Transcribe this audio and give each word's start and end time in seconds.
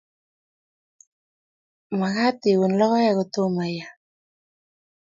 Makat 1.99 2.39
iun 2.51 2.73
lokoek 2.79 3.11
ko 3.17 3.23
toma 3.33 3.63
iam 3.77 3.95